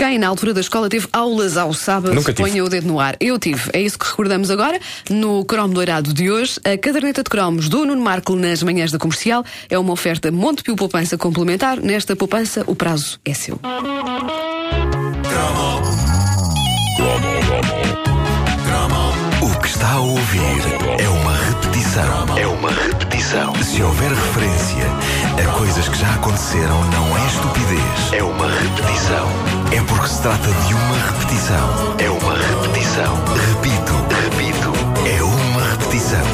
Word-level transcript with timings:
Quem 0.00 0.18
na 0.18 0.28
altura 0.28 0.54
da 0.54 0.62
escola 0.62 0.88
teve 0.88 1.06
aulas 1.12 1.58
ao 1.58 1.74
sábado, 1.74 2.14
Nunca 2.14 2.32
tive. 2.32 2.48
ponha 2.48 2.64
o 2.64 2.70
dedo 2.70 2.86
no 2.88 2.98
ar. 2.98 3.16
Eu 3.20 3.38
tive. 3.38 3.68
É 3.74 3.82
isso 3.82 3.98
que 3.98 4.06
recordamos 4.06 4.50
agora. 4.50 4.80
No 5.10 5.44
cromo 5.44 5.74
doirado 5.74 6.14
de 6.14 6.30
hoje, 6.30 6.58
a 6.64 6.78
caderneta 6.78 7.22
de 7.22 7.28
cromos 7.28 7.68
do 7.68 7.84
Nuno 7.84 8.00
Marco 8.00 8.34
nas 8.34 8.62
manhãs 8.62 8.90
da 8.90 8.98
comercial 8.98 9.44
é 9.68 9.78
uma 9.78 9.92
oferta 9.92 10.32
Montepio 10.32 10.74
Poupança 10.74 11.18
Complementar. 11.18 11.78
Nesta 11.82 12.16
poupança, 12.16 12.64
o 12.66 12.74
prazo 12.74 13.20
é 13.26 13.34
seu. 13.34 13.60
O 19.42 19.60
que 19.60 19.68
está 19.68 19.92
a 19.92 20.00
ouvir 20.00 20.40
é 20.98 21.08
repetição. 21.90 22.38
É 22.38 22.46
uma 22.46 22.70
repetição. 22.70 23.54
Se 23.62 23.82
houver 23.82 24.10
referência 24.10 24.84
a 25.42 25.58
coisas 25.58 25.88
que 25.88 25.98
já 25.98 26.14
aconteceram, 26.14 26.84
não 26.84 27.16
é 27.16 27.26
estupidez. 27.26 28.12
É 28.12 28.22
uma 28.22 28.46
repetição. 28.46 29.28
É 29.72 29.82
porque 29.82 30.08
se 30.08 30.22
trata 30.22 30.48
de 30.68 30.74
uma 30.74 30.96
repetição. 31.10 31.96
É 31.98 32.10
uma 32.10 32.34
repetição. 32.34 33.16
Repito, 33.48 33.92
repito. 34.30 34.72
É 35.04 35.22
uma 35.22 35.70
repetição. 35.70 36.26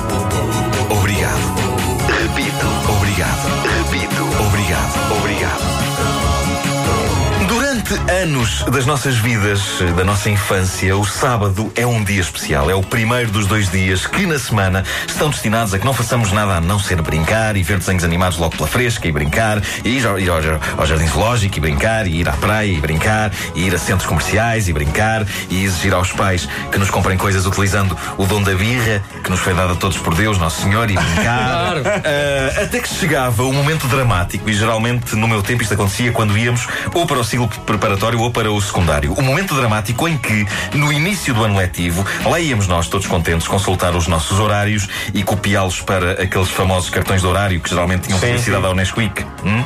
Obrigado. 0.91 1.55
Repito. 2.21 2.93
Obrigado. 2.93 3.47
Repito. 3.63 3.86
Anos 8.27 8.65
das 8.65 8.85
nossas 8.85 9.17
vidas, 9.19 9.79
da 9.97 10.03
nossa 10.03 10.29
infância, 10.29 10.97
o 10.97 11.05
sábado 11.05 11.71
é 11.77 11.87
um 11.87 12.03
dia 12.03 12.21
especial. 12.21 12.69
É 12.69 12.75
o 12.75 12.83
primeiro 12.83 13.31
dos 13.31 13.47
dois 13.47 13.71
dias 13.71 14.05
que, 14.05 14.27
na 14.27 14.37
semana, 14.37 14.83
estão 15.07 15.31
destinados 15.31 15.73
a 15.73 15.79
que 15.79 15.85
não 15.85 15.95
façamos 15.95 16.33
nada 16.33 16.57
a 16.57 16.61
não 16.61 16.77
ser 16.77 17.01
brincar 17.03 17.57
e 17.57 17.63
ver 17.63 17.79
desenhos 17.79 18.03
animados 18.03 18.37
logo 18.37 18.57
pela 18.57 18.69
fresca 18.69 19.07
e 19.07 19.13
brincar, 19.13 19.63
e 19.85 19.91
ir 19.91 20.05
ao, 20.05 20.19
ir 20.19 20.29
ao, 20.29 20.39
ao 20.77 20.87
jardim 20.87 21.07
zoológico 21.07 21.57
e 21.57 21.61
brincar, 21.61 22.09
e 22.09 22.17
ir 22.17 22.29
à 22.29 22.33
praia 22.33 22.67
e 22.67 22.81
brincar, 22.81 23.31
e 23.55 23.65
ir 23.65 23.75
a 23.75 23.79
centros 23.79 24.09
comerciais 24.09 24.69
e 24.69 24.73
brincar, 24.73 25.25
e 25.49 25.65
exigir 25.65 25.95
aos 25.95 26.11
pais 26.11 26.49
que 26.73 26.79
nos 26.79 26.91
comprem 26.91 27.17
coisas 27.17 27.47
utilizando 27.47 27.97
o 28.19 28.27
dom 28.27 28.43
da 28.43 28.55
birra, 28.55 29.05
que 29.23 29.31
nos 29.31 29.39
foi 29.39 29.55
dado 29.55 29.75
a 29.75 29.77
todos 29.77 29.99
por 29.99 30.17
Deus, 30.17 30.37
Nosso 30.37 30.63
Senhor, 30.63 30.91
e 30.91 30.95
brincar. 30.95 31.27
Claro. 31.77 31.83
Ah, 31.87 32.63
até 32.63 32.81
que 32.81 32.89
chegava 32.89 33.43
o 33.45 33.53
momento 33.53 33.87
dramático, 33.87 34.49
e 34.49 34.53
geralmente 34.53 35.15
no 35.15 35.29
meu 35.29 35.43
tempo 35.43 35.63
isto 35.63 35.75
acontecia 35.75 36.13
quando 36.13 36.37
íamos 36.37 36.67
ou 36.95 37.07
para 37.07 37.19
o 37.19 37.25
ciclo 37.25 37.49
preparatório 37.65 38.16
ou 38.23 38.31
para 38.31 38.51
o 38.51 38.61
secundário. 38.61 39.13
O 39.15 39.23
momento 39.23 39.55
dramático 39.55 40.07
em 40.09 40.17
que, 40.17 40.47
no 40.75 40.93
início 40.93 41.33
do 41.35 41.45
ano 41.45 41.57
letivo, 41.57 42.05
lá 42.25 42.39
íamos 42.41 42.67
nós 42.67 42.89
todos 42.89 43.07
contentes 43.07 43.47
consultar 43.49 43.95
os 43.95 44.07
nossos 44.07 44.39
horários 44.39 44.89
e 45.15 45.23
copiá-los 45.23 45.81
para 45.81 46.13
aqueles 46.23 46.49
famosos 46.51 46.91
cartões 46.91 47.21
de 47.23 47.27
horário 47.27 47.61
que 47.61 47.71
geralmente 47.71 48.03
tinham 48.07 48.19
Sim, 48.19 48.27
publicidade 48.27 48.63
sim. 48.63 48.69
ao 48.69 48.75
Nesquik. 48.75 49.25
hum? 49.45 49.65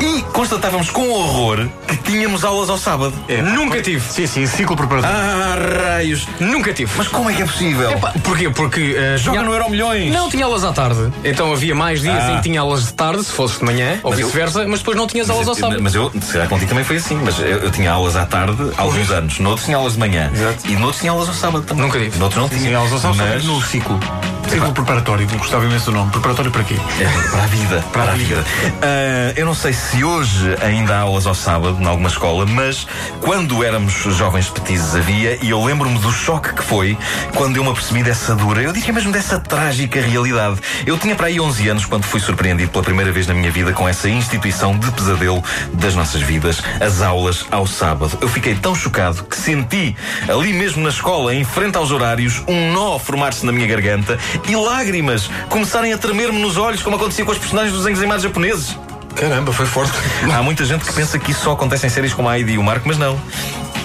E 0.00 0.22
constatávamos 0.32 0.90
com 0.90 1.08
horror 1.10 1.68
que 1.86 1.96
tínhamos 1.98 2.44
aulas 2.44 2.68
ao 2.70 2.78
sábado. 2.78 3.14
Nunca 3.54 3.80
tive. 3.82 4.02
Sim, 4.12 4.26
sim, 4.26 4.46
ciclo 4.46 4.76
preparatório. 4.76 5.16
Ah, 5.16 5.56
raios! 5.94 6.26
Nunca 6.40 6.72
tive. 6.72 6.90
Mas 6.96 7.08
como 7.08 7.30
é 7.30 7.34
que 7.34 7.42
é 7.42 7.46
possível? 7.46 7.90
Epá, 7.90 8.12
porquê? 8.22 8.50
Porque. 8.50 8.94
eh, 8.96 9.16
Joga 9.18 9.38
tinha- 9.38 9.42
no 9.48 9.54
Euro 9.54 9.70
Milhões! 9.70 10.12
Não, 10.12 10.28
tinha 10.28 10.44
aulas 10.44 10.64
à 10.64 10.72
tarde. 10.72 11.12
Então 11.24 11.52
havia 11.52 11.74
mais 11.74 12.00
dias 12.00 12.22
Ah. 12.22 12.32
em 12.32 12.36
que 12.36 12.42
tinha 12.42 12.60
aulas 12.60 12.86
de 12.86 12.92
tarde, 12.94 13.22
se 13.24 13.32
fosse 13.32 13.58
de 13.58 13.64
manhã, 13.64 13.98
ou 14.02 14.12
vice-versa, 14.12 14.66
mas 14.66 14.80
depois 14.80 14.96
não 14.96 15.06
tinhas 15.06 15.28
aulas 15.30 15.46
ao 15.48 15.54
eu- 15.54 15.60
sábado. 15.60 15.82
Mas 15.82 15.94
eu, 15.94 16.10
se 16.20 16.32
calhar 16.32 16.48
contigo 16.48 16.68
também 16.68 16.84
foi 16.84 16.96
assim, 16.96 17.16
mas 17.24 17.38
eu, 17.38 17.46
eu 17.46 17.70
tinha 17.76 17.92
aulas 17.92 18.16
à 18.16 18.24
tarde 18.24 18.72
há 18.76 18.82
alguns 18.82 19.10
anos, 19.10 19.38
noutros 19.38 19.66
tinha 19.66 19.76
aulas 19.76 19.92
de 19.92 19.98
manhã 19.98 20.30
Exato. 20.32 20.66
e 20.66 20.76
noutros 20.76 21.00
tinha 21.00 21.12
aulas 21.12 21.28
ao 21.28 21.34
sábado 21.34 21.64
também. 21.64 21.84
Nunca 21.84 21.98
tive. 21.98 22.18
Noutros 22.18 22.42
não 22.42 22.48
tinha. 22.48 22.60
Sim, 22.62 22.72
elas 22.72 23.00
são 23.00 23.14
mas... 23.14 23.44
no 23.44 23.62
ciclo. 23.62 24.00
Ciclo 24.48 24.72
preparatório, 24.72 25.26
gostava 25.36 25.64
imenso 25.64 25.86
do 25.86 25.92
nome. 25.92 26.10
Preparatório 26.12 26.50
para 26.50 26.62
quê? 26.62 26.76
É, 27.00 27.28
para 27.30 27.42
a 27.42 27.46
vida, 27.46 27.84
para, 27.92 28.12
a 28.12 28.14
vida. 28.14 28.44
Ah, 28.80 29.32
eu 29.36 29.44
não 29.44 29.54
sei 29.54 29.72
se 29.72 30.04
hoje 30.04 30.56
ainda 30.62 30.96
há 30.96 31.00
aulas 31.00 31.26
ao 31.26 31.34
sábado, 31.34 31.76
em 31.80 31.86
alguma 31.86 32.08
escola, 32.08 32.46
mas 32.46 32.86
quando 33.20 33.64
éramos 33.64 33.92
jovens 33.92 34.48
petizes 34.48 34.94
havia, 34.94 35.38
e 35.42 35.50
eu 35.50 35.62
lembro-me 35.62 35.98
do 35.98 36.12
choque 36.12 36.54
que 36.54 36.62
foi 36.62 36.96
quando 37.34 37.56
eu 37.56 37.64
me 37.64 37.70
apercebi 37.70 38.02
dessa 38.02 38.34
dura, 38.36 38.62
eu 38.62 38.72
diria 38.72 38.92
mesmo 38.92 39.10
dessa 39.10 39.38
trágica 39.40 40.00
realidade. 40.00 40.60
Eu 40.86 40.96
tinha 40.96 41.16
para 41.16 41.26
aí 41.26 41.40
11 41.40 41.68
anos 41.68 41.84
quando 41.84 42.04
fui 42.04 42.20
surpreendido 42.20 42.70
pela 42.70 42.84
primeira 42.84 43.10
vez 43.10 43.26
na 43.26 43.34
minha 43.34 43.50
vida 43.50 43.72
com 43.72 43.88
essa 43.88 44.08
instituição 44.08 44.78
de 44.78 44.90
pesadelo 44.92 45.42
das 45.72 45.94
nossas 45.94 46.22
vidas, 46.22 46.62
as 46.80 47.02
aulas 47.02 47.44
ao 47.50 47.66
sábado. 47.66 48.16
Eu 48.20 48.28
fiquei 48.28 48.54
tão 48.54 48.74
chocado 48.74 49.24
que 49.24 49.36
senti, 49.36 49.96
ali 50.28 50.52
mesmo 50.52 50.82
na 50.82 50.90
escola, 50.90 51.34
em 51.34 51.44
frente 51.44 51.76
aos 51.76 51.90
horários, 51.90 52.42
um 52.46 52.72
nó 52.72 52.98
formar-se 52.98 53.44
na 53.44 53.52
minha 53.52 53.66
garganta 53.66 54.16
e 54.48 54.56
lágrimas 54.56 55.30
começarem 55.48 55.92
a 55.92 55.98
tremer-me 55.98 56.40
nos 56.40 56.56
olhos, 56.56 56.82
como 56.82 56.96
acontecia 56.96 57.24
com 57.24 57.32
os 57.32 57.38
personagens 57.38 57.72
dos 57.72 57.82
desenhos 57.82 58.00
animados 58.00 58.22
japoneses. 58.22 58.76
Caramba, 59.14 59.50
foi 59.52 59.64
forte. 59.64 59.92
Há 60.30 60.42
muita 60.42 60.64
gente 60.64 60.84
que 60.84 60.92
pensa 60.92 61.18
que 61.18 61.30
isso 61.30 61.40
só 61.42 61.52
acontece 61.52 61.86
em 61.86 61.88
séries 61.88 62.12
como 62.12 62.28
a 62.28 62.38
Heidi 62.38 62.52
e 62.52 62.58
o 62.58 62.62
Marco, 62.62 62.86
mas 62.86 62.98
não. 62.98 63.18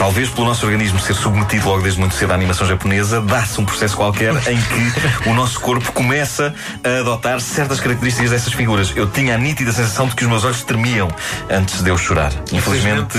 Talvez 0.01 0.29
pelo 0.29 0.47
nosso 0.47 0.65
organismo 0.65 0.99
ser 0.99 1.13
submetido 1.13 1.67
logo 1.69 1.83
desde 1.83 1.99
muito 1.99 2.15
cedo 2.15 2.31
à 2.31 2.33
animação 2.33 2.65
japonesa, 2.65 3.21
dá-se 3.21 3.61
um 3.61 3.65
processo 3.65 3.95
qualquer 3.95 4.33
em 4.51 4.59
que 4.59 4.93
o 5.29 5.33
nosso 5.35 5.59
corpo 5.59 5.91
começa 5.91 6.51
a 6.83 6.99
adotar 7.01 7.39
certas 7.39 7.79
características 7.79 8.31
dessas 8.31 8.51
figuras. 8.51 8.91
Eu 8.95 9.05
tinha 9.05 9.35
a 9.35 9.37
nítida 9.37 9.71
sensação 9.71 10.07
de 10.07 10.15
que 10.15 10.23
os 10.23 10.29
meus 10.29 10.43
olhos 10.43 10.63
tremiam 10.63 11.07
antes 11.51 11.83
de 11.83 11.89
eu 11.91 11.97
chorar. 11.99 12.31
Infelizmente, 12.51 13.15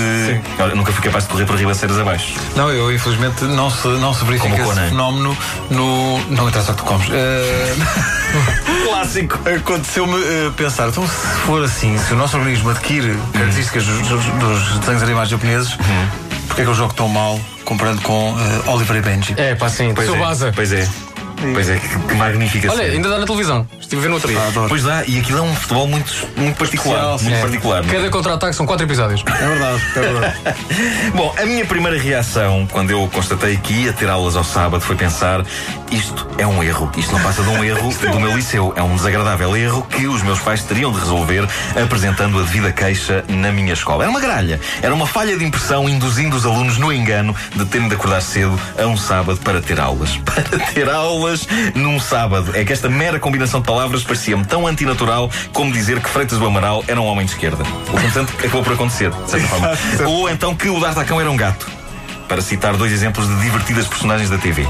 olha, 0.59 0.75
nunca 0.75 0.91
fui 0.91 1.01
capaz 1.05 1.23
de 1.23 1.29
correr 1.31 1.45
para 1.45 1.55
ribaceiras 1.55 1.97
abaixo. 1.97 2.33
Não, 2.53 2.69
eu 2.69 2.93
infelizmente 2.93 3.45
não 3.45 3.69
se, 3.71 3.87
não 3.87 4.13
se 4.13 4.25
verifica 4.25 4.49
Como 4.49 4.63
esse 4.63 4.73
Conan. 4.73 4.89
fenómeno 4.89 5.37
no. 5.69 6.19
Não 6.31 6.49
interessa 6.49 6.73
o 6.73 6.75
que 6.75 6.81
tu 6.81 6.85
comes. 6.85 7.07
Eh, 7.13 7.75
Clássico! 8.89 9.39
Aconteceu-me 9.49 10.15
eh, 10.21 10.51
pensar, 10.57 10.89
então 10.89 11.07
se 11.07 11.27
for 11.45 11.63
assim, 11.63 11.97
se 11.97 12.11
o 12.13 12.17
nosso 12.17 12.35
organismo 12.37 12.69
adquire 12.71 13.17
características 13.31 13.85
dos, 13.85 14.07
dos- 14.09 14.25
dos 14.25 14.79
desenhos 14.79 15.03
animados 15.03 15.29
japoneses, 15.29 15.77
porque 16.53 16.61
é 16.61 16.65
que 16.65 16.69
eu 16.69 16.75
jogo 16.75 16.93
tão 16.93 17.07
mal 17.07 17.39
comparando 17.65 17.99
com 18.03 18.35
eh, 18.39 18.69
Oliver 18.69 18.97
e 18.97 19.01
Benji? 19.01 19.33
É, 19.37 19.55
pá, 19.55 19.69
sim. 19.69 19.91
Pois 19.95 20.05
Sou 20.05 20.15
é, 20.15 20.19
baza. 20.19 20.51
pois 20.53 20.71
é. 20.71 20.87
Pois 21.51 21.67
é, 21.67 21.79
que, 21.79 21.87
que 21.89 22.13
magnífica 22.13 22.69
Olha, 22.69 22.77
série. 22.77 22.95
ainda 22.95 23.09
dá 23.09 23.17
na 23.17 23.25
televisão. 23.25 23.67
Estive 23.93 23.99
a 23.99 24.01
ver 24.01 24.07
no 24.09 24.15
outro 24.15 24.29
dia. 24.29 24.39
Ah, 24.39 24.47
adoro. 24.47 24.69
Pois 24.69 24.83
dá, 24.83 25.03
e 25.05 25.19
aquilo 25.19 25.37
é 25.37 25.41
um 25.43 25.55
futebol 25.55 25.87
muito, 25.87 26.11
muito 26.35 26.57
particular. 26.57 27.15
Especial, 27.15 27.19
muito 27.21 27.35
É. 27.35 27.41
particular. 27.41 27.85
Cada 27.85 28.09
contra-ataque 28.09 28.55
são 28.55 28.65
quatro 28.65 28.87
episódios. 28.87 29.23
É 29.27 29.47
verdade, 29.47 29.83
é 29.95 29.99
verdade. 29.99 30.37
Bom, 31.13 31.35
a 31.37 31.45
minha 31.45 31.63
primeira 31.63 31.97
reação 31.99 32.67
quando 32.71 32.89
eu 32.89 33.07
constatei 33.13 33.55
que 33.57 33.71
ia 33.71 33.93
ter 33.93 34.09
aulas 34.09 34.35
ao 34.35 34.43
sábado 34.43 34.81
foi 34.83 34.95
pensar: 34.95 35.45
isto 35.91 36.27
é 36.39 36.47
um 36.47 36.63
erro. 36.63 36.91
Isto 36.97 37.11
não 37.13 37.21
passa 37.21 37.43
de 37.43 37.49
um 37.49 37.61
erro 37.63 37.93
do 38.11 38.19
meu 38.19 38.35
liceu. 38.35 38.73
É 38.75 38.81
um 38.81 38.95
desagradável 38.95 39.55
erro 39.55 39.83
que 39.87 40.07
os 40.07 40.23
meus 40.23 40.39
pais 40.39 40.63
teriam 40.63 40.91
de 40.91 40.97
resolver 40.99 41.47
apresentando 41.79 42.39
a 42.39 42.41
devida 42.41 42.71
queixa 42.71 43.23
na 43.27 43.51
minha 43.51 43.73
escola. 43.73 44.05
Era 44.05 44.09
uma 44.09 44.19
gralha. 44.19 44.59
Era 44.81 44.93
uma 44.93 45.05
falha 45.05 45.37
de 45.37 45.45
impressão 45.45 45.87
induzindo 45.87 46.35
os 46.35 46.47
alunos 46.47 46.79
no 46.79 46.91
engano 46.91 47.35
de 47.55 47.63
terem 47.65 47.87
de 47.87 47.93
acordar 47.93 48.21
cedo 48.23 48.59
a 48.75 48.87
um 48.87 48.97
sábado 48.97 49.37
para 49.43 49.61
ter 49.61 49.79
aulas. 49.79 50.17
Para 50.33 50.57
ter 50.73 50.89
aulas 50.89 51.47
num 51.75 51.99
sábado. 51.99 52.51
É 52.55 52.65
que 52.65 52.73
esta 52.73 52.89
mera 52.89 53.19
combinação 53.19 53.59
de 53.59 53.67
palavras 53.67 53.82
parecia-me 54.03 54.45
tão 54.45 54.67
antinatural 54.67 55.29
como 55.51 55.71
dizer 55.71 55.99
que 55.99 56.09
Freitas 56.09 56.39
do 56.39 56.45
Amaral 56.45 56.83
era 56.87 56.99
um 56.99 57.05
homem 57.05 57.25
de 57.25 57.33
esquerda. 57.33 57.63
O 57.63 57.95
que, 57.95 58.03
portanto, 58.03 58.33
acabou 58.37 58.63
por 58.63 58.73
acontecer, 58.73 59.11
de 59.11 59.31
certa 59.31 59.47
forma. 59.47 59.69
Ou 60.07 60.29
então 60.29 60.55
que 60.55 60.69
o 60.69 60.79
D'Artacão 60.79 61.19
era 61.19 61.29
um 61.29 61.37
gato. 61.37 61.82
Para 62.27 62.41
citar 62.41 62.75
dois 62.75 62.91
exemplos 62.91 63.27
de 63.27 63.35
divertidas 63.41 63.85
personagens 63.87 64.29
da 64.29 64.37
TV. 64.37 64.65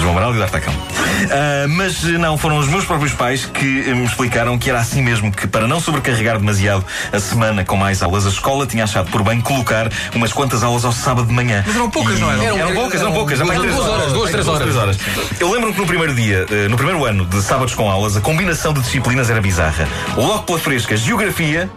Do 0.00 0.08
Amaral 0.08 0.32
e 0.32 0.36
o 0.36 0.40
D'Artacão. 0.40 0.72
Ah, 1.32 1.66
mas 1.68 2.02
não, 2.02 2.38
foram 2.38 2.56
os 2.56 2.66
meus 2.66 2.86
próprios 2.86 3.12
pais 3.12 3.44
que 3.44 3.64
me 3.66 4.04
explicaram 4.06 4.56
que 4.58 4.70
era 4.70 4.80
assim 4.80 5.02
mesmo, 5.02 5.30
que 5.30 5.46
para 5.46 5.66
não 5.68 5.78
sobrecarregar 5.78 6.38
demasiado 6.38 6.82
a 7.12 7.20
semana 7.20 7.62
com 7.62 7.76
mais 7.76 8.02
aulas, 8.02 8.24
a 8.26 8.30
escola 8.30 8.66
tinha 8.66 8.84
achado 8.84 9.10
por 9.10 9.22
bem 9.22 9.38
colocar 9.38 9.90
umas 10.14 10.32
quantas 10.32 10.62
aulas 10.62 10.82
ao 10.82 10.92
sábado 10.92 11.28
de 11.28 11.34
manhã. 11.34 11.62
Mas 11.66 11.76
eram 11.76 11.90
poucas, 11.90 12.16
E- 12.16 12.20
não 12.22 12.30
eram? 12.32 12.42
Eram, 12.42 12.58
Eram- 12.58 12.72
poucas, 12.74 12.94
eram 13.00 13.10
eram 13.10 13.14
poucas. 13.18 13.38
Já 13.38 13.44
duas- 13.44 13.56
mais 13.58 13.60
três 13.60 13.76
duas 13.76 13.88
horas, 13.88 14.12
duas, 14.12 14.30
três 14.30 14.46
Duas, 14.46 14.76
horas. 14.76 14.98
Eu 15.38 15.52
lembro 15.52 15.74
que 15.74 15.78
no 15.80 15.86
primeiro 15.86 16.14
dia, 16.14 16.46
eh, 16.50 16.68
no 16.68 16.76
primeiro 16.76 17.04
ano 17.04 17.26
de 17.26 17.42
sábados 17.42 17.74
com 17.74 17.90
aulas, 17.90 18.16
a 18.16 18.20
combinação 18.22 18.72
de 18.72 18.80
disciplinas 18.80 19.28
era 19.28 19.42
bizarra. 19.42 19.86
Logo 20.16 20.44
pela 20.44 20.58
fresca, 20.58 20.96
geografia, 20.96 21.70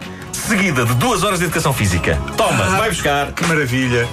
seguida 0.48 0.84
de 0.84 0.94
duas 0.94 1.22
horas 1.22 1.38
de 1.38 1.46
educação 1.46 1.72
física. 1.72 2.18
Toma, 2.36 2.64
vai 2.76 2.90
buscar. 2.90 3.32
Que 3.32 3.44
maravilha. 3.46 4.06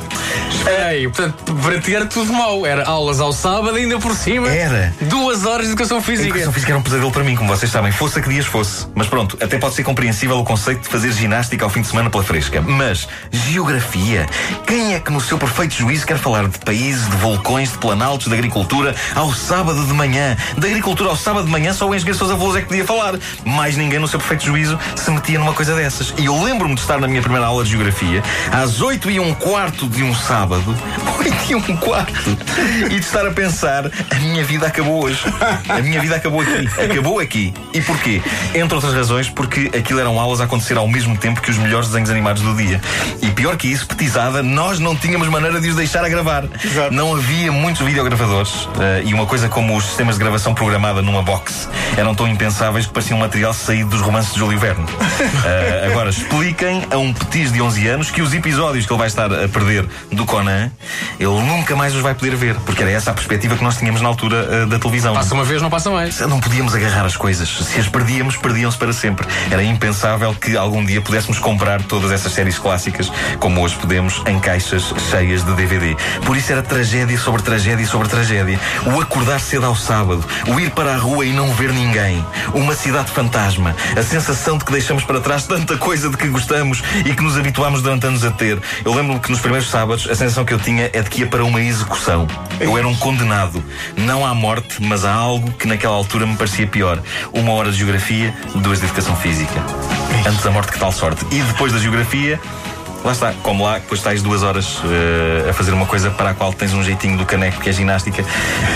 Aí, 0.88 1.08
portanto, 1.08 1.56
para 1.56 1.80
ti 1.82 1.96
era 1.96 2.06
tudo 2.06 2.32
mau. 2.32 2.66
Era 2.66 2.86
aulas 2.86 3.20
ao 3.20 3.34
sábado, 3.34 3.76
ainda 3.76 4.00
por 4.00 4.16
cima. 4.16 4.48
Era. 4.50 4.94
Duas 5.02 5.46
horas 5.46 5.66
de 5.66 5.74
educação 5.74 5.98
A 5.98 6.02
física. 6.02 6.30
educação 6.30 6.54
física 6.54 6.72
era 6.72 6.80
um 6.80 6.84
pesadelo 6.84 7.12
para 7.12 7.24
mim, 7.24 7.36
como 7.36 7.50
vocês 7.50 7.72
sabem, 7.72 7.92
fosse 7.92 8.20
a 8.20 8.22
que 8.22 8.30
dias 8.30 8.46
fosse. 8.46 8.88
Mas 8.96 9.08
pronto, 9.08 9.38
até 9.42 9.58
pode 9.58 9.76
ser 9.76 9.84
compreensível 9.84 10.38
o 10.38 10.44
conceito 10.44 10.82
de 10.82 10.88
fazer 10.90 11.12
ginástica 11.12 11.66
ao 11.66 11.70
fim 11.70 11.82
de 11.82 11.88
semana 11.88 12.10
pela 12.10 12.24
fresca. 12.24 12.62
Mas, 12.62 13.08
geografia? 13.32 14.28
Quem 14.66 14.94
é 14.94 15.00
que 15.00 15.12
no 15.12 15.20
seu 15.20 15.38
perfeito 15.38 15.74
juízo 15.74 16.06
quer 16.06 16.18
falar 16.18 16.48
de 16.48 16.60
países, 16.60 17.10
de 17.10 17.16
vulcões, 17.18 17.72
de 17.72 17.78
planaltos, 17.78 18.28
de 18.28 18.34
agricultura 18.34 18.96
ao 19.16 19.34
sábado 19.34 19.84
de 19.86 19.94
manhã? 19.94 20.38
De 20.58 20.68
agricultura 20.68 21.10
ao 21.10 21.16
sábado 21.18 21.46
de 21.46 21.52
manhã 21.52 21.74
só 21.74 21.88
o 21.90 21.96
engenheiro 21.96 22.18
Sousa 22.18 22.36
Veloso 22.36 22.58
é 22.58 22.62
que 22.62 22.68
podia 22.68 22.86
falar. 22.86 23.16
Mais 23.44 23.76
ninguém 23.76 24.00
no 24.00 24.08
seu 24.08 24.20
perfeito 24.20 24.46
juízo 24.46 24.80
se 24.96 25.10
metia 25.12 25.40
numa 25.40 25.54
coisa 25.54 25.76
dessas. 25.76 26.14
E 26.22 26.26
eu 26.26 26.40
lembro-me 26.40 26.76
de 26.76 26.82
estar 26.82 27.00
na 27.00 27.08
minha 27.08 27.20
primeira 27.20 27.48
aula 27.48 27.64
de 27.64 27.72
geografia, 27.72 28.22
às 28.52 28.80
8 28.80 29.10
e 29.10 29.20
um 29.20 29.34
quarto 29.34 29.88
de 29.88 30.04
um 30.04 30.14
sábado, 30.14 30.78
8 31.18 31.36
e 31.50 31.56
um 31.56 31.76
quarto, 31.78 32.38
e 32.86 32.90
de 32.90 33.00
estar 33.00 33.26
a 33.26 33.32
pensar: 33.32 33.86
a 33.88 34.16
minha 34.20 34.44
vida 34.44 34.68
acabou 34.68 35.04
hoje. 35.04 35.20
A 35.68 35.82
minha 35.82 36.00
vida 36.00 36.18
acabou 36.18 36.42
aqui. 36.42 36.70
Acabou 36.80 37.20
aqui. 37.20 37.52
E 37.74 37.82
porquê? 37.82 38.22
Entre 38.54 38.76
outras 38.76 38.94
razões, 38.94 39.30
porque 39.30 39.72
aquilo 39.76 40.00
eram 40.00 40.20
aulas 40.20 40.40
a 40.42 40.44
acontecer 40.44 40.78
ao 40.78 40.88
mesmo 40.88 41.18
tempo 41.18 41.42
que 41.42 41.50
os 41.50 41.58
melhores 41.58 41.88
desenhos 41.88 42.12
animados 42.12 42.44
do 42.44 42.56
dia. 42.56 42.80
E 43.20 43.32
pior 43.32 43.58
que 43.58 43.68
isso, 43.68 43.88
petizada, 43.88 44.44
nós 44.44 44.78
não 44.78 44.96
tínhamos 44.96 45.28
maneira 45.28 45.60
de 45.60 45.70
os 45.70 45.76
deixar 45.76 46.06
a 46.06 46.10
gravar. 46.10 46.44
Exato. 46.64 46.94
Não 46.94 47.16
havia 47.16 47.52
muitos 47.52 47.82
videogravadores 47.82 48.70
eh, 48.80 49.02
e 49.06 49.14
uma 49.16 49.26
coisa 49.26 49.50
como 49.50 49.76
os 49.76 49.86
sistemas 49.86 50.18
de 50.18 50.22
gravação 50.22 50.54
programada 50.54 51.02
numa 51.02 51.24
box 51.24 51.68
eram 51.98 52.14
tão 52.14 52.28
impensáveis 52.28 52.86
que 52.86 52.94
pareciam 52.94 53.18
um 53.18 53.22
material 53.22 53.56
saído 53.56 53.90
dos 53.90 54.02
romances 54.02 54.34
de 54.34 54.40
Júlio 54.40 54.60
Verne. 54.60 54.86
Eh, 55.44 55.88
agora, 55.90 56.11
expliquem 56.16 56.84
a 56.92 56.98
um 56.98 57.14
petis 57.14 57.52
de 57.52 57.62
11 57.62 57.88
anos 57.88 58.12
que 58.12 58.22
os 58.22 58.34
episódios 58.34 58.86
que 58.86 58.92
ele 58.92 59.00
vai 59.00 59.08
estar 59.08 59.32
a 59.34 59.48
perder 59.48 59.88
do 60.12 60.26
Conan, 60.26 60.72
ele 61.20 61.42
nunca 61.42 61.76
mais 61.76 61.96
os 61.96 62.02
vai 62.02 62.14
poder 62.14 62.36
ver, 62.36 62.56
porque 62.66 62.82
era 62.82 62.92
essa 62.92 63.12
a 63.12 63.14
perspectiva 63.14 63.56
que 63.56 63.64
nós 63.64 63.78
tínhamos 63.78 64.02
na 64.02 64.08
altura 64.08 64.48
eh, 64.50 64.66
da 64.66 64.80
televisão. 64.80 65.14
Passa 65.14 65.34
uma 65.34 65.44
vez, 65.44 65.62
não 65.62 65.70
passa 65.70 65.90
mais. 65.90 66.20
Não 66.20 66.40
podíamos 66.40 66.76
agarrar 66.76 67.06
as 67.06 67.16
coisas. 67.16 67.50
Se 67.50 67.80
as 67.80 67.88
perdíamos, 67.88 68.38
perdiam-se 68.38 68.78
para 68.78 68.94
sempre. 68.94 69.28
Era 69.50 69.64
impensável 69.64 70.34
que 70.34 70.56
algum 70.58 70.84
dia 70.86 71.02
pudéssemos 71.02 71.40
comprar 71.40 71.82
todas 71.84 72.12
essas 72.12 72.32
séries 72.32 72.58
clássicas, 72.60 73.12
como 73.40 73.62
hoje 73.62 73.76
podemos, 73.76 74.22
em 74.28 74.40
caixas 74.40 74.94
cheias 75.10 75.44
de 75.44 75.54
DVD. 75.54 75.96
Por 76.26 76.38
isso 76.38 76.52
era 76.52 76.62
tragédia 76.62 77.18
sobre 77.18 77.42
tragédia 77.42 77.86
sobre 77.86 78.08
tragédia. 78.08 78.60
O 78.86 79.00
acordar 79.00 79.40
cedo 79.40 79.66
ao 79.66 79.76
sábado, 79.76 80.24
o 80.48 80.60
ir 80.60 80.72
para 80.72 80.94
a 80.94 80.98
rua 80.98 81.26
e 81.26 81.34
não 81.34 81.54
ver 81.54 81.72
ninguém, 81.74 82.26
uma 82.54 82.74
cidade 82.74 83.12
fantasma, 83.12 83.76
a 83.98 84.02
sensação 84.02 84.58
de 84.58 84.66
que 84.66 84.72
deixamos 84.72 85.04
para 85.04 85.20
trás 85.20 85.46
tanta 85.46 85.78
coisa 85.78 86.01
de 86.10 86.18
que 86.18 86.28
gostamos 86.28 86.82
e 87.06 87.14
que 87.14 87.22
nos 87.22 87.38
habituámos 87.38 87.82
durante 87.82 88.06
anos 88.08 88.24
a 88.24 88.32
ter. 88.32 88.60
Eu 88.84 88.94
lembro-me 88.94 89.20
que 89.20 89.32
nos 89.32 89.40
primeiros 89.40 89.70
sábados 89.70 90.08
a 90.10 90.16
sensação 90.16 90.46
que 90.46 90.54
eu 90.54 90.60
tinha 90.60 90.90
é 90.94 91.02
de 91.02 91.10
que 91.10 91.22
ia 91.22 91.28
para 91.28 91.44
uma 91.44 91.62
execução. 91.62 92.28
Eu 92.60 92.78
era 92.78 92.88
um 92.88 92.96
condenado, 92.96 93.64
não 93.98 94.26
à 94.26 94.34
morte, 94.34 94.82
mas 94.82 95.06
a 95.06 95.14
algo 95.14 95.52
que 95.54 95.68
naquela 95.68 95.96
altura 95.96 96.26
me 96.26 96.36
parecia 96.36 96.68
pior. 96.68 97.02
Uma 97.34 97.54
hora 97.54 97.72
de 97.72 97.78
geografia, 97.78 98.34
duas 98.56 98.80
de 98.80 98.86
educação 98.86 99.16
física. 99.16 99.62
Antes 100.28 100.44
da 100.44 100.52
morte 100.52 100.72
que 100.72 100.80
tal 100.80 100.92
sorte. 100.92 101.26
E 101.32 101.42
depois 101.42 101.74
da 101.74 101.80
geografia, 101.80 102.40
Lá 103.04 103.14
está, 103.14 103.34
como 103.42 103.64
lá, 103.64 103.80
depois 103.80 104.00
estás 104.00 104.22
duas 104.22 104.44
horas 104.44 104.80
eh, 104.86 105.50
a 105.50 105.54
fazer 105.54 105.72
uma 105.72 105.88
coisa 105.88 106.12
para 106.12 106.30
a 106.30 106.34
qual 106.36 106.54
tens 106.54 106.72
um 106.72 106.84
jeitinho 106.84 107.18
do 107.18 107.26
caneco, 107.26 107.60
que 107.60 107.70
é 107.70 107.74
ginástica. 107.74 108.24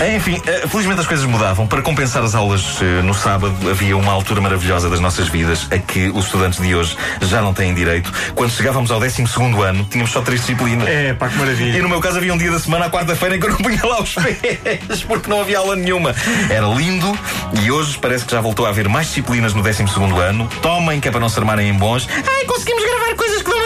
Eh, 0.00 0.16
Enfim, 0.16 0.42
eh, 0.44 0.64
felizmente 0.66 1.00
as 1.00 1.06
coisas 1.06 1.24
mudavam. 1.26 1.64
Para 1.66 1.80
compensar 1.80 2.24
as 2.24 2.34
aulas 2.34 2.78
eh, 2.82 3.02
no 3.02 3.14
sábado, 3.14 3.54
havia 3.70 3.96
uma 3.96 4.12
altura 4.12 4.40
maravilhosa 4.40 4.90
das 4.90 4.98
nossas 4.98 5.28
vidas 5.28 5.68
a 5.70 5.78
que 5.78 6.08
os 6.08 6.24
estudantes 6.24 6.60
de 6.60 6.74
hoje 6.74 6.96
já 7.20 7.40
não 7.40 7.54
têm 7.54 7.72
direito. 7.72 8.12
Quando 8.34 8.50
chegávamos 8.50 8.90
ao 8.90 8.98
12 8.98 9.22
ano, 9.64 9.86
tínhamos 9.88 10.10
só 10.10 10.20
três 10.20 10.40
disciplinas. 10.40 10.88
É, 10.88 11.14
pá, 11.14 11.28
que 11.28 11.36
maravilha. 11.36 11.78
E 11.78 11.80
no 11.80 11.88
meu 11.88 12.00
caso 12.00 12.18
havia 12.18 12.34
um 12.34 12.38
dia 12.38 12.50
da 12.50 12.58
semana, 12.58 12.86
à 12.86 12.90
quarta-feira, 12.90 13.36
em 13.36 13.40
que 13.40 13.46
eu 13.46 13.50
não 13.50 13.58
punha 13.58 13.80
lá 13.84 14.02
os 14.02 14.12
pés, 14.12 15.04
porque 15.06 15.30
não 15.30 15.40
havia 15.40 15.58
aula 15.58 15.76
nenhuma. 15.76 16.12
Era 16.50 16.66
lindo 16.66 17.16
e 17.62 17.70
hoje 17.70 17.96
parece 18.00 18.24
que 18.24 18.32
já 18.32 18.40
voltou 18.40 18.66
a 18.66 18.70
haver 18.70 18.88
mais 18.88 19.06
disciplinas 19.06 19.54
no 19.54 19.62
12 19.62 19.84
ano. 20.20 20.48
Tomem, 20.60 20.98
que 20.98 21.06
é 21.06 21.10
para 21.12 21.20
não 21.20 21.28
se 21.28 21.38
armarem 21.38 21.68
em 21.68 21.74
bons. 21.74 22.08
Ai, 22.10 22.44
conseguimos 22.44 22.82
gravar 22.84 23.14
coisas 23.14 23.40
que 23.40 23.50
dão 23.50 23.65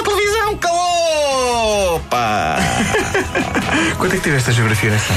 calou! 0.56 2.00
Pá! 2.10 2.56
Quanto 3.98 4.14
é 4.14 4.16
que 4.16 4.22
tiveste 4.22 4.50
a 4.50 4.52
geografia 4.52 4.90
nessa? 4.90 5.12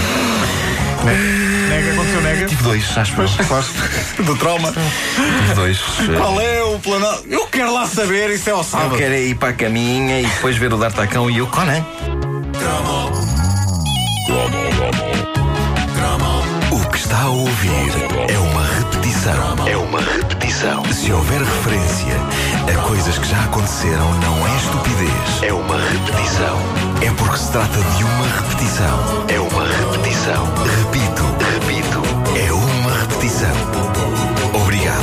Nega, 1.69 1.91
aconteceu 1.93 2.21
nega? 2.21 2.45
Tive 2.45 2.63
dois, 2.63 2.97
acho 2.97 3.21
eu. 3.21 3.27
claro. 3.47 3.65
Do 4.23 4.35
trauma. 4.37 4.71
Tive 4.73 5.53
dois. 5.55 5.79
Qual 6.17 6.39
é 6.41 6.63
o 6.63 6.79
plano? 6.79 7.07
Eu 7.29 7.45
quero 7.47 7.73
lá 7.73 7.85
saber, 7.87 8.29
isso 8.29 8.49
é 8.49 8.53
Eu 8.53 8.63
sábado. 8.63 8.95
quero 8.97 9.13
é 9.13 9.21
ir 9.21 9.35
para 9.35 9.49
a 9.49 9.53
caminha 9.53 10.21
e 10.21 10.25
depois 10.25 10.55
ver 10.57 10.73
o 10.73 10.77
D'Artacão 10.77 11.29
e 11.29 11.41
o 11.41 11.47
Conan. 11.47 11.83
O 16.71 16.89
que 16.89 16.97
está 16.97 17.21
a 17.23 17.29
ouvir 17.29 17.91
é 18.29 18.37
uma 18.37 18.63
repetição. 18.65 19.67
É 19.67 19.77
uma 19.77 19.99
repetição. 19.99 20.83
Se 20.93 21.11
houver 21.11 21.39
referência 21.41 22.12
coisas 22.93 23.17
que 23.17 23.27
já 23.27 23.43
aconteceram, 23.45 24.13
não 24.19 24.47
é 24.47 24.55
estupidez. 24.55 25.41
É 25.41 25.51
uma 25.51 25.77
repetição. 25.77 26.59
É 27.01 27.09
porque 27.17 27.37
se 27.37 27.51
trata 27.51 27.79
de 27.79 28.03
uma 28.03 28.27
repetição. 28.27 28.99
É 29.29 29.39
uma 29.39 29.65
repetição. 29.65 30.45
Repito, 30.77 31.23
repito. 31.55 32.03
É 32.37 32.53
uma 32.53 32.91
repetição. 32.99 33.49
Obrigado. 34.61 35.01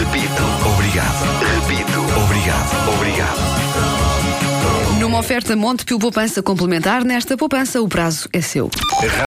Repito. 0.00 0.42
Obrigado. 0.68 1.22
Repito. 1.54 2.00
Obrigado. 2.24 2.70
Obrigado. 2.96 3.66
Numa 4.98 5.20
oferta 5.20 5.54
Montepio 5.54 6.00
Poupança 6.00 6.42
Complementar, 6.42 7.04
nesta 7.04 7.36
poupança 7.36 7.80
o 7.80 7.86
prazo 7.86 8.28
é 8.32 8.40
seu. 8.40 8.68